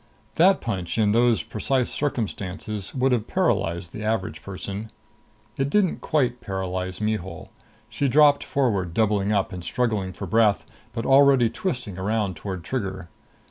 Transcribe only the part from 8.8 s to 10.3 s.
doubled up and struggling for